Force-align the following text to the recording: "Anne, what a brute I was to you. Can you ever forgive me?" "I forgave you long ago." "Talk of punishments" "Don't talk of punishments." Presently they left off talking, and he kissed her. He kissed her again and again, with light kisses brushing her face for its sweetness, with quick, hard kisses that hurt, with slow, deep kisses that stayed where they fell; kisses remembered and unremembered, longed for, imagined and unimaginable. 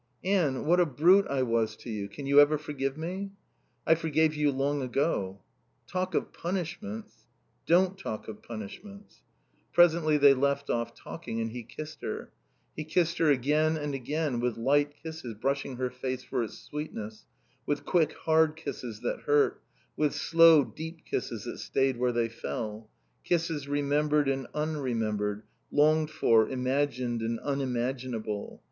"Anne, 0.23 0.65
what 0.65 0.79
a 0.79 0.85
brute 0.87 1.27
I 1.27 1.43
was 1.43 1.75
to 1.75 1.91
you. 1.91 2.09
Can 2.09 2.25
you 2.25 2.39
ever 2.39 2.57
forgive 2.57 2.97
me?" 2.97 3.33
"I 3.85 3.93
forgave 3.93 4.33
you 4.33 4.49
long 4.51 4.81
ago." 4.81 5.43
"Talk 5.85 6.15
of 6.15 6.33
punishments" 6.33 7.27
"Don't 7.67 7.99
talk 7.99 8.27
of 8.27 8.41
punishments." 8.41 9.21
Presently 9.73 10.17
they 10.17 10.33
left 10.33 10.71
off 10.71 10.95
talking, 10.95 11.39
and 11.39 11.51
he 11.51 11.61
kissed 11.61 12.01
her. 12.01 12.31
He 12.75 12.83
kissed 12.83 13.19
her 13.19 13.29
again 13.29 13.77
and 13.77 13.93
again, 13.93 14.39
with 14.39 14.57
light 14.57 14.95
kisses 15.03 15.35
brushing 15.35 15.75
her 15.75 15.91
face 15.91 16.23
for 16.23 16.41
its 16.43 16.57
sweetness, 16.57 17.27
with 17.67 17.85
quick, 17.85 18.13
hard 18.13 18.55
kisses 18.55 19.01
that 19.01 19.19
hurt, 19.27 19.61
with 19.95 20.15
slow, 20.15 20.63
deep 20.63 21.05
kisses 21.05 21.43
that 21.43 21.59
stayed 21.59 21.97
where 21.97 22.11
they 22.11 22.27
fell; 22.27 22.89
kisses 23.23 23.67
remembered 23.67 24.27
and 24.27 24.47
unremembered, 24.55 25.43
longed 25.69 26.09
for, 26.09 26.49
imagined 26.49 27.21
and 27.21 27.39
unimaginable. 27.43 28.59